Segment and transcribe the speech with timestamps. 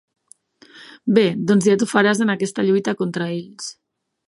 [1.17, 3.71] Bé, doncs ja t'ho faràs en aquesta lluita contra ells.